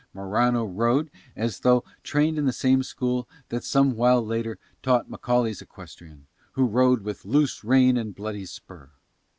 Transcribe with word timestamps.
Morano 0.15 0.65
rode 0.65 1.11
as 1.35 1.59
though 1.59 1.83
trained 2.01 2.39
in 2.39 2.47
the 2.47 2.51
same 2.51 2.81
school 2.81 3.29
that 3.49 3.63
some 3.63 3.91
while 3.95 4.25
later 4.25 4.57
taught 4.81 5.11
Macaulay's 5.11 5.61
equestrian, 5.61 6.25
who 6.53 6.65
rode 6.65 7.01
with 7.03 7.23
"loose 7.23 7.63
rein 7.63 7.97
and 7.97 8.15
bloody 8.15 8.47
spur." 8.47 8.89